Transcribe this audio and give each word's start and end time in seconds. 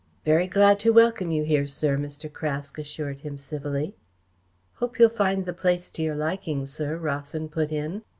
"Very 0.25 0.47
glad 0.47 0.79
to 0.79 0.89
welcome 0.89 1.29
you 1.29 1.43
here, 1.43 1.67
sir," 1.67 1.95
Mr. 1.95 2.27
Craske 2.33 2.79
assured 2.79 3.19
him 3.19 3.37
civilly. 3.37 3.93
"Hope 4.73 4.97
you'll 4.97 5.09
find 5.09 5.45
the 5.45 5.53
place 5.53 5.91
to 5.91 6.01
your 6.01 6.15
liking, 6.15 6.65
sir," 6.65 6.97
Rawson 6.97 7.47
put 7.49 7.71
in. 7.71 8.01